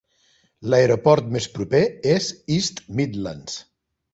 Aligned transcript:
L'aeroport 0.73 1.27
més 1.35 1.47
proper 1.57 1.83
és 2.17 2.31
East 2.57 2.83
Midlands. 3.01 3.61